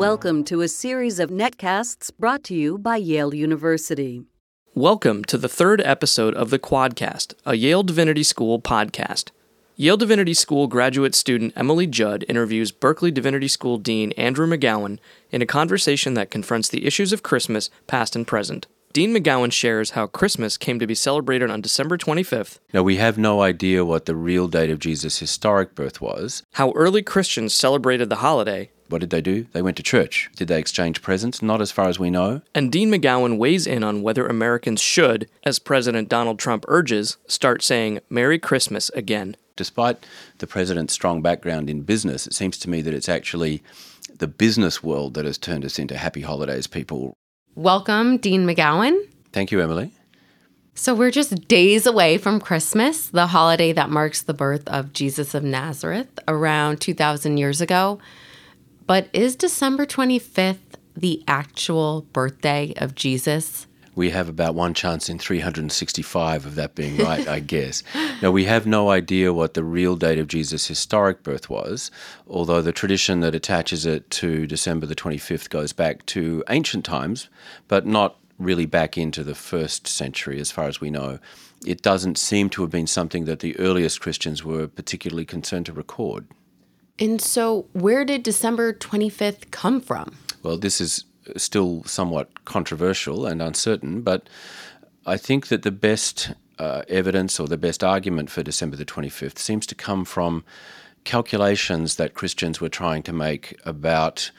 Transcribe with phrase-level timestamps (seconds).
[0.00, 4.24] Welcome to a series of netcasts brought to you by Yale University.
[4.74, 9.28] Welcome to the third episode of the Quadcast, a Yale Divinity School podcast.
[9.76, 14.98] Yale Divinity School graduate student Emily Judd interviews Berkeley Divinity School Dean Andrew McGowan
[15.30, 18.68] in a conversation that confronts the issues of Christmas, past and present.
[18.94, 23.18] Dean McGowan shares how Christmas came to be celebrated on December 25th, Now, we have
[23.18, 26.42] no idea what the real date of Jesus' historic birth was.
[26.52, 29.46] how early Christians celebrated the holiday, What did they do?
[29.52, 30.28] They went to church.
[30.34, 31.40] Did they exchange presents?
[31.40, 32.42] Not as far as we know.
[32.54, 37.62] and Dean McGowan weighs in on whether Americans should, as President Donald Trump urges, start
[37.62, 39.36] saying Merry Christmas again.
[39.54, 40.04] Despite
[40.38, 43.62] the president's strong background in business, it seems to me that it's actually
[44.18, 47.14] the business world that has turned us into happy holidays people.
[47.54, 48.98] Welcome, Dean McGowan.
[49.32, 49.92] Thank you, Emily.
[50.74, 55.34] So, we're just days away from Christmas, the holiday that marks the birth of Jesus
[55.34, 58.00] of Nazareth around 2,000 years ago.
[58.90, 63.68] But is December 25th the actual birthday of Jesus?
[63.94, 67.84] We have about one chance in 365 of that being right, I guess.
[68.20, 71.92] Now, we have no idea what the real date of Jesus' historic birth was,
[72.26, 77.28] although the tradition that attaches it to December the 25th goes back to ancient times,
[77.68, 81.20] but not really back into the first century, as far as we know.
[81.64, 85.72] It doesn't seem to have been something that the earliest Christians were particularly concerned to
[85.72, 86.26] record.
[87.00, 90.16] And so, where did December 25th come from?
[90.42, 91.04] Well, this is
[91.36, 94.28] still somewhat controversial and uncertain, but
[95.06, 99.38] I think that the best uh, evidence or the best argument for December the 25th
[99.38, 100.44] seems to come from
[101.04, 104.30] calculations that Christians were trying to make about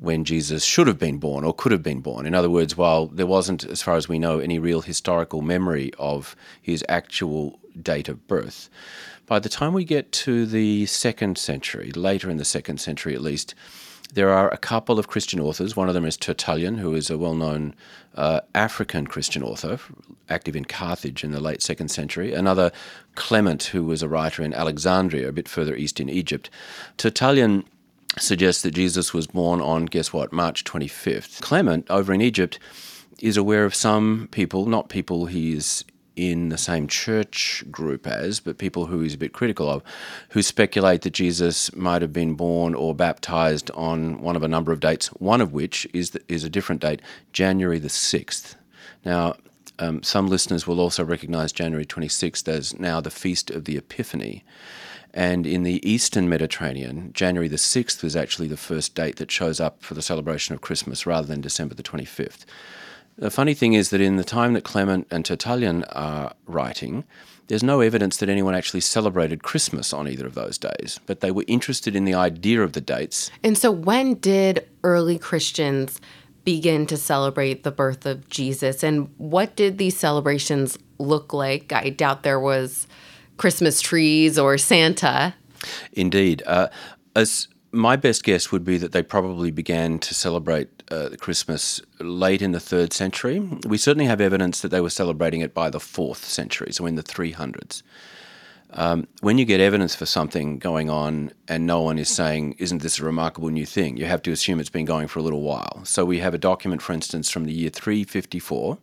[0.00, 2.26] when Jesus should have been born or could have been born.
[2.26, 5.92] In other words, while there wasn't, as far as we know, any real historical memory
[5.98, 8.68] of his actual date of birth,
[9.26, 13.22] by the time we get to the second century, later in the second century at
[13.22, 13.54] least,
[14.12, 15.74] there are a couple of Christian authors.
[15.74, 17.74] One of them is Tertullian, who is a well known
[18.14, 19.80] uh, African Christian author,
[20.28, 22.32] active in Carthage in the late second century.
[22.32, 22.70] Another,
[23.16, 26.50] Clement, who was a writer in Alexandria, a bit further east in Egypt.
[26.96, 27.64] Tertullian
[28.18, 31.40] suggests that Jesus was born on, guess what, March 25th.
[31.40, 32.58] Clement, over in Egypt,
[33.20, 35.84] is aware of some people, not people he's
[36.16, 39.82] in the same church group as, but people who he's a bit critical of,
[40.30, 44.72] who speculate that Jesus might have been born or baptized on one of a number
[44.72, 47.02] of dates, one of which is, the, is a different date,
[47.34, 48.54] January the 6th.
[49.04, 49.36] Now,
[49.78, 54.42] um, some listeners will also recognize January 26th as now the Feast of the Epiphany.
[55.16, 59.60] And in the Eastern Mediterranean, January the 6th was actually the first date that shows
[59.60, 62.44] up for the celebration of Christmas rather than December the 25th.
[63.16, 67.04] The funny thing is that in the time that Clement and Tertullian are writing,
[67.46, 71.30] there's no evidence that anyone actually celebrated Christmas on either of those days, but they
[71.30, 73.30] were interested in the idea of the dates.
[73.42, 75.98] And so, when did early Christians
[76.44, 78.82] begin to celebrate the birth of Jesus?
[78.82, 81.72] And what did these celebrations look like?
[81.72, 82.86] I doubt there was
[83.36, 85.34] Christmas trees or Santa.
[85.92, 86.42] Indeed.
[86.46, 86.68] Uh,
[87.14, 92.42] as my best guess would be that they probably began to celebrate uh, Christmas late
[92.42, 93.40] in the third century.
[93.66, 96.94] We certainly have evidence that they were celebrating it by the fourth century, so in
[96.94, 97.82] the 300s.
[98.70, 102.82] Um, when you get evidence for something going on and no one is saying, Isn't
[102.82, 103.96] this a remarkable new thing?
[103.96, 105.80] you have to assume it's been going for a little while.
[105.84, 108.78] So we have a document, for instance, from the year 354,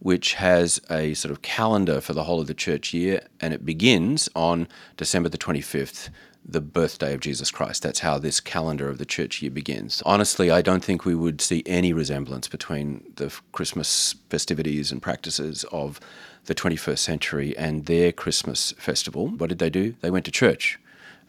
[0.00, 3.64] which has a sort of calendar for the whole of the church year, and it
[3.64, 4.66] begins on
[4.96, 6.08] December the 25th,
[6.44, 7.82] the birthday of Jesus Christ.
[7.82, 10.02] That's how this calendar of the church year begins.
[10.06, 15.64] Honestly, I don't think we would see any resemblance between the Christmas festivities and practices
[15.70, 16.00] of
[16.46, 19.28] the 21st century and their Christmas festival.
[19.28, 19.94] What did they do?
[20.00, 20.78] They went to church.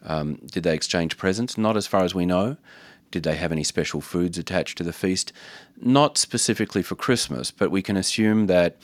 [0.04, 1.58] Um, did they exchange presents?
[1.58, 2.56] Not as far as we know.
[3.12, 5.32] Did they have any special foods attached to the feast?
[5.80, 8.76] Not specifically for Christmas, but we can assume that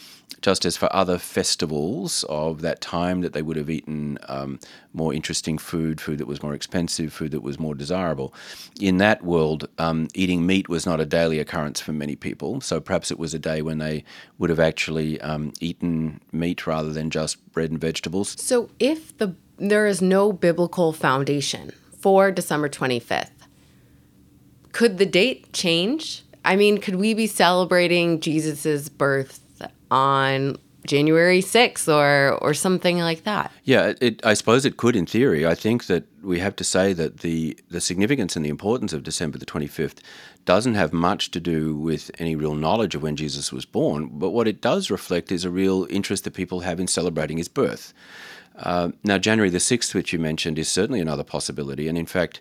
[0.42, 4.60] just as for other festivals of that time, that they would have eaten um,
[4.92, 8.34] more interesting food, food that was more expensive, food that was more desirable.
[8.80, 12.81] In that world, um, eating meat was not a daily occurrence for many people, so
[12.81, 14.04] perhaps it was a day when they
[14.36, 18.36] would have actually um, eaten meat rather than just bread and vegetables.
[18.38, 23.31] So, if the there is no biblical foundation for December 25th,
[24.73, 26.23] could the date change?
[26.44, 29.41] I mean, could we be celebrating Jesus's birth
[29.91, 30.56] on
[30.87, 33.53] January 6th or or something like that?
[33.65, 35.47] Yeah, it, I suppose it could in theory.
[35.47, 39.03] I think that we have to say that the, the significance and the importance of
[39.03, 39.99] December the 25th
[40.44, 44.31] doesn't have much to do with any real knowledge of when Jesus was born, but
[44.31, 47.93] what it does reflect is a real interest that people have in celebrating his birth.
[48.56, 51.87] Uh, now, January the 6th, which you mentioned, is certainly another possibility.
[51.87, 52.41] And in fact,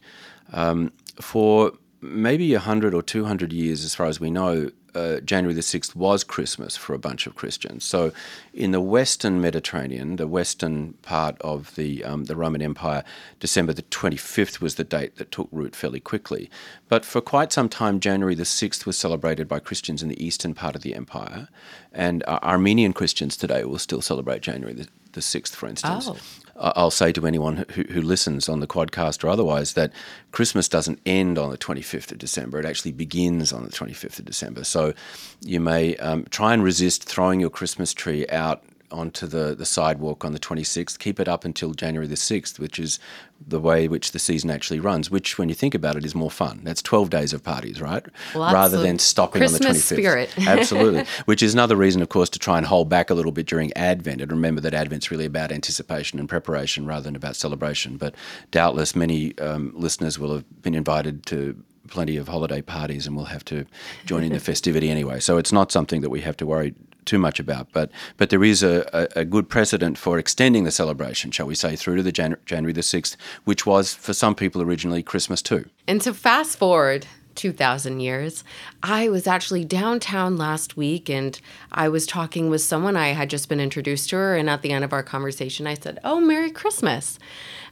[0.54, 5.62] um, for maybe 100 or 200 years, as far as we know, uh, January the
[5.62, 7.84] 6th was Christmas for a bunch of Christians.
[7.84, 8.12] So,
[8.54, 13.04] in the Western Mediterranean, the western part of the, um, the Roman Empire,
[13.40, 16.50] December the 25th was the date that took root fairly quickly.
[16.90, 20.56] But for quite some time, January the 6th was celebrated by Christians in the eastern
[20.56, 21.48] part of the empire.
[21.92, 26.07] And uh, Armenian Christians today will still celebrate January the, the 6th, for instance.
[26.07, 26.18] Oh.
[26.59, 29.92] I'll say to anyone who, who listens on the quadcast or otherwise that
[30.31, 32.59] Christmas doesn't end on the 25th of December.
[32.59, 34.63] It actually begins on the 25th of December.
[34.63, 34.94] So
[35.42, 40.24] you may um, try and resist throwing your Christmas tree out onto the, the sidewalk
[40.24, 40.98] on the 26th.
[41.00, 43.00] Keep it up until January the 6th, which is
[43.45, 46.31] the way which the season actually runs, which, when you think about it, is more
[46.31, 46.62] fun.
[46.63, 48.06] That's 12 days of parties, right?
[48.34, 49.98] Well, Rather than stopping Christmas on the 25th.
[49.98, 50.34] spirit.
[50.48, 51.06] Absolutely.
[51.25, 53.72] Which is another reason, of course, to try and hold back a little bit during
[53.74, 54.22] Advent.
[54.22, 57.98] And remember that Advent's really about anticipation and preparation rather than about celebration.
[57.98, 58.16] But
[58.51, 63.25] doubtless many um, listeners will have been invited to plenty of holiday parties and will
[63.25, 63.66] have to
[64.06, 65.19] join in the festivity anyway.
[65.19, 66.74] So it's not something that we have to worry
[67.07, 67.71] too much about.
[67.71, 71.56] But but there is a, a, a good precedent for extending the celebration, shall we
[71.56, 73.15] say, through to the Jan- January the 6th,
[73.45, 75.69] which was for some people originally Christmas too.
[75.88, 77.07] And so fast forward
[77.38, 78.44] 2,000 years,
[78.83, 81.39] I was actually downtown last week and
[81.71, 82.98] I was talking with someone.
[82.98, 84.36] I had just been introduced to her.
[84.36, 87.18] And at the end of our conversation, I said, Oh, Merry Christmas.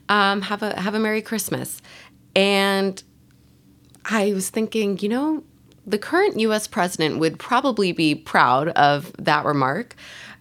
[0.08, 1.82] Um, have, a, have a Merry Christmas.
[2.36, 3.02] And
[4.06, 5.44] I was thinking, you know,
[5.86, 9.96] the current US president would probably be proud of that remark.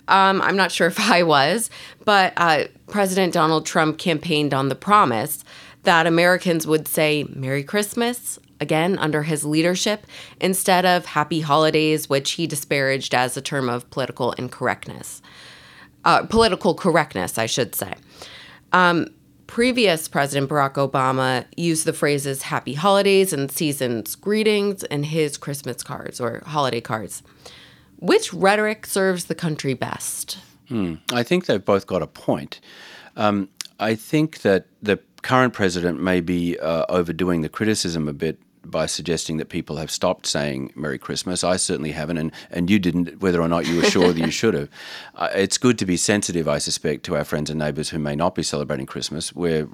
[0.09, 1.71] Um, I'm not sure if I was,
[2.05, 5.45] but uh, President Donald Trump campaigned on the promise
[5.85, 10.07] that Americans would say Merry Christmas again under his leadership
[10.41, 15.21] instead of Happy Holidays, which he disparaged as a term of political incorrectness.
[16.05, 17.95] Uh, political correctness, I should say.
[18.73, 19.09] Um,
[19.47, 25.83] previous President Barack Obama used the phrases happy holidays and season's greetings in his Christmas
[25.83, 27.23] cards or holiday cards.
[27.99, 30.39] Which rhetoric serves the country best?
[30.69, 30.95] Hmm.
[31.13, 32.61] I think they've both got a point.
[33.17, 33.49] Um,
[33.79, 38.39] I think that the current president may be uh, overdoing the criticism a bit
[38.71, 41.45] by suggesting that people have stopped saying Merry Christmas.
[41.45, 44.31] I certainly haven't, and, and you didn't, whether or not you were sure that you
[44.41, 44.69] should have.
[45.15, 48.17] Uh, it's good to be sensitive, I suspect, to our friends and neighbours who may
[48.17, 49.35] not be celebrating Christmas.
[49.35, 49.69] We're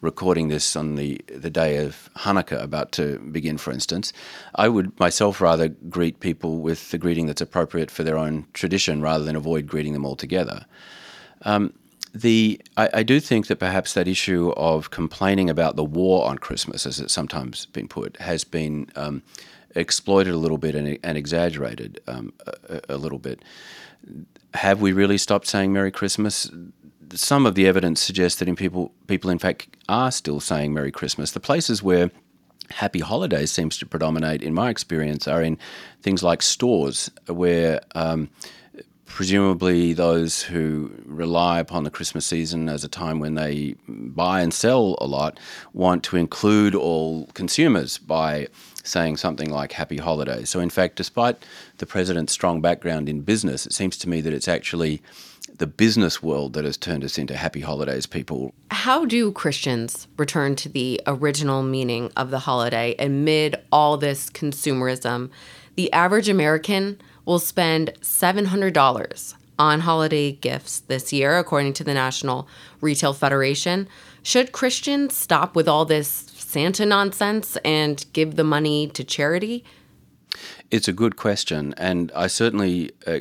[0.00, 4.12] recording this on the, the day of Hanukkah about to begin, for instance.
[4.54, 9.02] I would myself rather greet people with the greeting that's appropriate for their own tradition
[9.02, 10.66] rather than avoid greeting them altogether.
[11.42, 11.72] Um,
[12.20, 16.38] the I, I, do think that perhaps that issue of complaining about the war on
[16.38, 19.22] Christmas, as it's sometimes been put, has been um,
[19.74, 22.32] exploited a little bit and, and exaggerated um,
[22.68, 23.42] a, a, little bit.
[24.54, 26.50] Have we really stopped saying Merry Christmas?
[27.12, 30.92] Some of the evidence suggests that in people people in fact are still saying Merry
[30.92, 31.32] Christmas.
[31.32, 32.10] The places where
[32.70, 35.58] happy holidays seems to predominate, in my experience, are in
[36.02, 38.30] things like stores where um,
[39.16, 44.52] presumably those who rely upon the Christmas season as a time when they buy and
[44.52, 45.40] sell a lot
[45.72, 48.46] want to include all consumers by
[48.84, 50.50] saying something like happy holidays.
[50.50, 51.46] So, in fact, despite
[51.78, 55.00] the president's strong background in business, it seems to me that it's actually
[55.56, 58.52] the business world that has turned us into happy holidays people.
[58.70, 65.30] How do Christians return to the original meaning of the holiday amid all this consumerism?
[65.76, 72.48] The average American will spend $700 on holiday gifts this year, according to the National
[72.80, 73.88] Retail Federation.
[74.22, 79.64] Should Christians stop with all this Santa nonsense and give the money to charity?
[80.70, 83.20] It's a good question, and I certainly uh,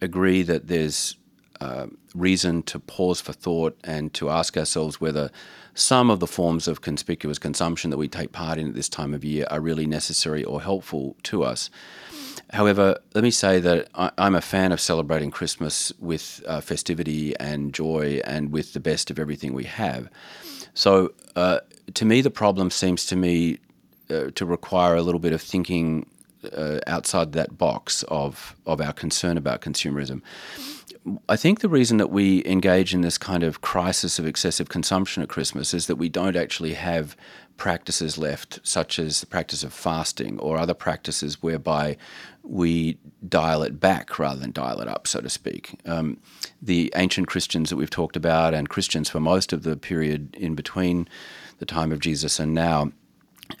[0.00, 1.16] agree that there's
[1.60, 5.30] uh, reason to pause for thought and to ask ourselves whether
[5.74, 9.14] some of the forms of conspicuous consumption that we take part in at this time
[9.14, 11.70] of year are really necessary or helpful to us.
[12.50, 17.34] However, let me say that I, am a fan of celebrating Christmas with uh, festivity
[17.38, 20.08] and joy and with the best of everything we have.
[20.74, 21.60] So, uh,
[21.94, 23.58] to me, the problem seems to me
[24.10, 26.06] uh, to require a little bit of thinking
[26.56, 30.22] uh, outside that box of, of our concern about consumerism.
[31.28, 35.22] I think the reason that we engage in this kind of crisis of excessive consumption
[35.22, 37.16] at Christmas is that we don't actually have
[37.56, 41.96] practices left, such as the practice of fasting or other practices whereby
[42.44, 45.78] we dial it back rather than dial it up, so to speak.
[45.86, 46.18] Um,
[46.60, 50.54] the ancient Christians that we've talked about, and Christians for most of the period in
[50.54, 51.08] between
[51.58, 52.92] the time of Jesus and now,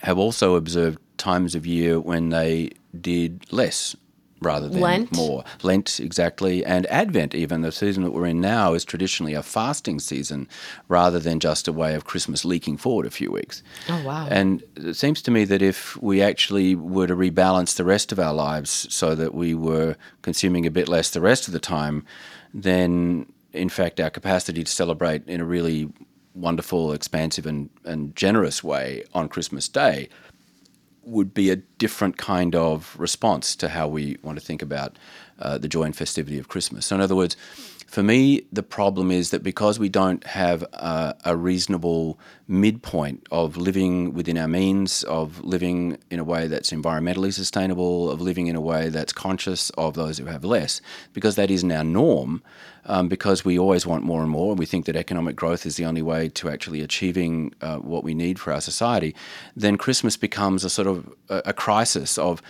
[0.02, 2.70] have also observed times of year when they
[3.00, 3.96] did less
[4.42, 5.16] rather than Lent?
[5.16, 5.44] more.
[5.62, 6.64] Lent, exactly.
[6.64, 10.48] And Advent, even the season that we're in now, is traditionally a fasting season
[10.88, 13.62] rather than just a way of Christmas leaking forward a few weeks.
[13.88, 14.26] Oh, wow.
[14.30, 18.18] And it seems to me that if we actually were to rebalance the rest of
[18.18, 22.04] our lives so that we were consuming a bit less the rest of the time,
[22.52, 25.90] then in fact our capacity to celebrate in a really
[26.34, 30.08] wonderful, expansive, and, and generous way on Christmas Day
[31.04, 34.98] would be a different kind of response to how we want to think about
[35.42, 36.86] uh, the joy and festivity of Christmas.
[36.86, 37.36] So, in other words,
[37.92, 42.18] for me, the problem is that because we don't have a, a reasonable
[42.48, 48.18] midpoint of living within our means, of living in a way that's environmentally sustainable, of
[48.22, 50.80] living in a way that's conscious of those who have less,
[51.12, 52.42] because that isn't our norm,
[52.86, 55.76] um, because we always want more and more, and we think that economic growth is
[55.76, 59.14] the only way to actually achieving uh, what we need for our society,
[59.54, 62.40] then Christmas becomes a sort of a, a crisis of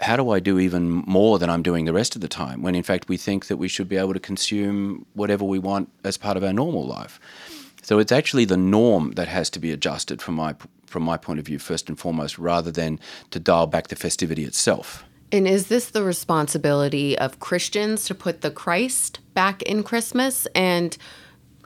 [0.00, 2.62] how do I do even more than I'm doing the rest of the time?
[2.62, 5.90] When in fact we think that we should be able to consume whatever we want
[6.04, 7.20] as part of our normal life.
[7.82, 10.54] So it's actually the norm that has to be adjusted from my
[10.86, 12.98] from my point of view first and foremost, rather than
[13.30, 15.04] to dial back the festivity itself.
[15.32, 20.48] And is this the responsibility of Christians to put the Christ back in Christmas?
[20.54, 20.96] And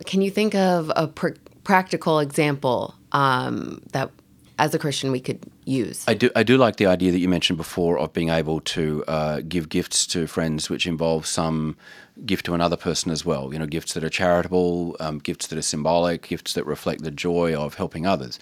[0.04, 4.10] can you think of a pr- practical example um, that,
[4.58, 6.04] as a Christian, we could use?
[6.06, 6.30] I do.
[6.36, 9.68] I do like the idea that you mentioned before of being able to uh, give
[9.68, 11.76] gifts to friends, which involves some
[12.24, 13.52] gift to another person as well.
[13.52, 17.10] You know, gifts that are charitable, um, gifts that are symbolic, gifts that reflect the
[17.10, 18.38] joy of helping others.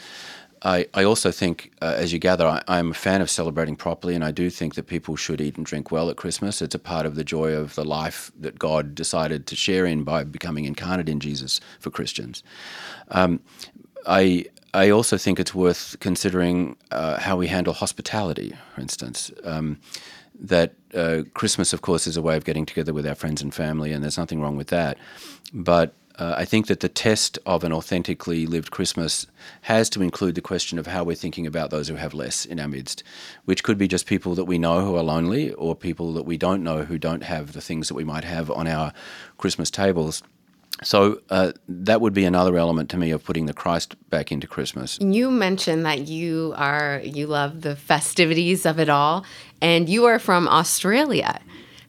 [0.64, 4.14] I, I also think, uh, as you gather, I, I'm a fan of celebrating properly,
[4.14, 6.62] and I do think that people should eat and drink well at Christmas.
[6.62, 10.04] It's a part of the joy of the life that God decided to share in
[10.04, 12.44] by becoming incarnate in Jesus for Christians.
[13.08, 13.40] Um,
[14.06, 19.30] I I also think it's worth considering uh, how we handle hospitality, for instance.
[19.44, 19.80] Um,
[20.40, 23.54] that uh, Christmas, of course, is a way of getting together with our friends and
[23.54, 24.96] family, and there's nothing wrong with that.
[25.52, 29.26] But uh, I think that the test of an authentically lived Christmas
[29.62, 32.60] has to include the question of how we're thinking about those who have less in
[32.60, 33.02] our midst,
[33.44, 36.36] which could be just people that we know who are lonely or people that we
[36.36, 38.92] don't know who don't have the things that we might have on our
[39.38, 40.22] Christmas tables.
[40.82, 44.46] So uh, that would be another element to me of putting the Christ back into
[44.46, 44.98] Christmas.
[45.00, 49.24] You mentioned that you are you love the festivities of it all,
[49.60, 51.40] and you are from Australia.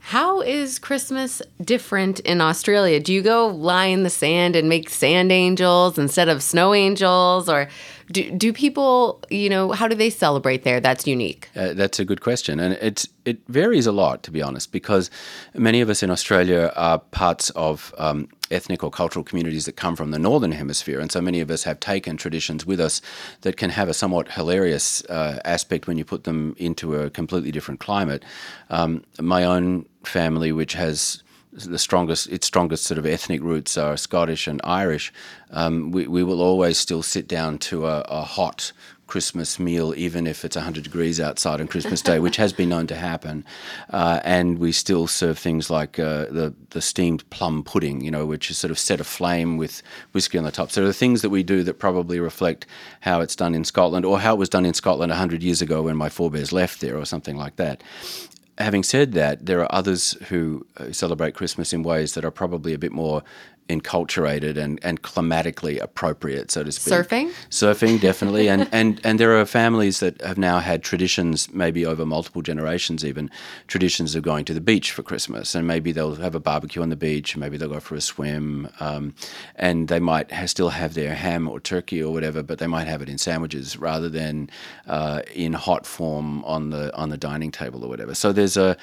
[0.05, 2.99] How is Christmas different in Australia?
[2.99, 7.47] Do you go lie in the sand and make sand angels instead of snow angels,
[7.47, 7.69] or
[8.11, 10.81] do, do people, you know, how do they celebrate there?
[10.81, 11.47] That's unique.
[11.55, 15.09] Uh, that's a good question, and it's it varies a lot, to be honest, because
[15.53, 19.95] many of us in Australia are parts of um, ethnic or cultural communities that come
[19.95, 23.01] from the northern hemisphere, and so many of us have taken traditions with us
[23.41, 27.51] that can have a somewhat hilarious uh, aspect when you put them into a completely
[27.51, 28.23] different climate.
[28.69, 33.97] Um, my own family, which has the strongest its strongest sort of ethnic roots are
[33.97, 35.13] Scottish and Irish.
[35.51, 38.71] Um, we, we will always still sit down to a, a hot
[39.07, 42.87] Christmas meal, even if it's 100 degrees outside on Christmas Day, which has been known
[42.87, 43.45] to happen.
[43.89, 48.25] Uh, and we still serve things like uh, the, the steamed plum pudding, you know,
[48.25, 49.83] which is sort of set aflame with
[50.13, 50.71] whiskey on the top.
[50.71, 52.65] So there are things that we do that probably reflect
[53.01, 55.83] how it's done in Scotland or how it was done in Scotland 100 years ago
[55.83, 57.83] when my forebears left there or something like that
[58.57, 62.73] having said that, there are others who uh, celebrate Christmas in ways that are probably
[62.73, 63.23] a bit more
[63.69, 66.93] enculturated and, and climatically appropriate, so to speak.
[66.93, 67.31] Surfing?
[67.49, 68.49] Surfing, definitely.
[68.49, 73.05] and, and, and there are families that have now had traditions, maybe over multiple generations
[73.05, 73.29] even,
[73.67, 75.55] traditions of going to the beach for Christmas.
[75.55, 78.69] And maybe they'll have a barbecue on the beach, maybe they'll go for a swim.
[78.79, 79.15] Um,
[79.55, 82.87] and they might ha- still have their ham or turkey or whatever, but they might
[82.87, 84.49] have it in sandwiches rather than
[84.87, 88.13] uh, in hot form on the, on the dining table or whatever.
[88.13, 88.75] So there's a,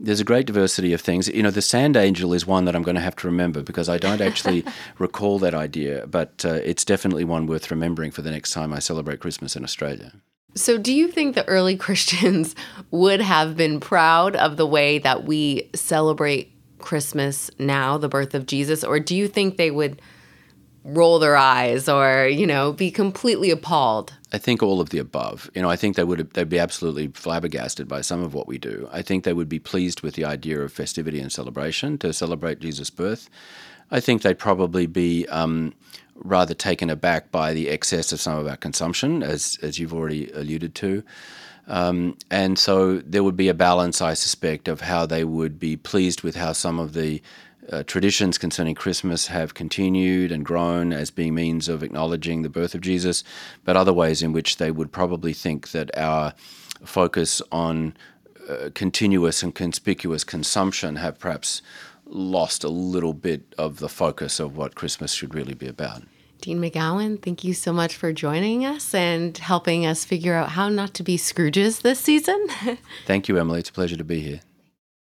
[0.00, 1.28] there's a great diversity of things.
[1.28, 3.88] You know, the sand angel is one that I'm going to have to remember because
[3.88, 4.64] I don't actually
[4.98, 8.78] recall that idea, but uh, it's definitely one worth remembering for the next time I
[8.78, 10.12] celebrate Christmas in Australia.
[10.54, 12.54] So, do you think the early Christians
[12.90, 18.46] would have been proud of the way that we celebrate Christmas now, the birth of
[18.46, 20.00] Jesus, or do you think they would
[20.84, 24.14] roll their eyes or, you know, be completely appalled?
[24.32, 25.50] I think all of the above.
[25.54, 28.58] You know, I think they would they'd be absolutely flabbergasted by some of what we
[28.58, 28.88] do.
[28.92, 32.60] I think they would be pleased with the idea of festivity and celebration to celebrate
[32.60, 33.28] Jesus' birth.
[33.90, 35.74] I think they'd probably be um,
[36.14, 40.30] rather taken aback by the excess of some of our consumption, as as you've already
[40.32, 41.02] alluded to.
[41.66, 45.76] Um, and so there would be a balance, I suspect, of how they would be
[45.76, 47.22] pleased with how some of the
[47.70, 52.74] uh, traditions concerning Christmas have continued and grown as being means of acknowledging the birth
[52.74, 53.22] of Jesus,
[53.64, 56.32] but other ways in which they would probably think that our
[56.82, 57.94] focus on
[58.48, 61.60] uh, continuous and conspicuous consumption have perhaps
[62.08, 66.02] lost a little bit of the focus of what Christmas should really be about.
[66.40, 70.68] Dean McGowan, thank you so much for joining us and helping us figure out how
[70.68, 72.46] not to be Scrooges this season.
[73.06, 73.58] thank you, Emily.
[73.58, 74.40] It's a pleasure to be here.